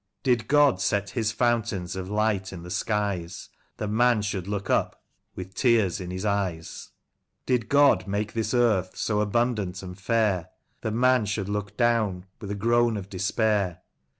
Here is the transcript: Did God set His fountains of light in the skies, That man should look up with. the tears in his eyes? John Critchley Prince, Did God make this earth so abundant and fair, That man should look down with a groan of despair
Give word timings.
Did 0.23 0.47
God 0.47 0.81
set 0.81 1.11
His 1.11 1.31
fountains 1.31 1.95
of 1.95 2.09
light 2.09 2.51
in 2.51 2.63
the 2.63 2.71
skies, 2.71 3.49
That 3.77 3.89
man 3.89 4.23
should 4.23 4.47
look 4.47 4.67
up 4.67 5.03
with. 5.35 5.49
the 5.49 5.53
tears 5.53 6.01
in 6.01 6.09
his 6.09 6.25
eyes? 6.25 6.89
John 6.89 6.95
Critchley 6.97 7.45
Prince, 7.45 7.45
Did 7.61 7.69
God 7.69 8.07
make 8.07 8.33
this 8.33 8.53
earth 8.55 8.97
so 8.97 9.19
abundant 9.21 9.83
and 9.83 9.95
fair, 9.95 10.49
That 10.81 10.95
man 10.95 11.27
should 11.27 11.49
look 11.49 11.77
down 11.77 12.25
with 12.39 12.49
a 12.49 12.55
groan 12.55 12.97
of 12.97 13.09
despair 13.11 13.83